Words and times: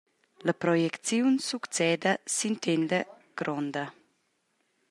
La 0.47 0.53
projecziun 0.63 1.35
succeda 1.49 2.11
sin 2.35 2.55
tenda 2.63 2.99
gronda. 3.39 3.85